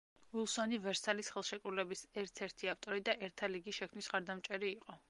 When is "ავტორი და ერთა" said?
2.75-3.53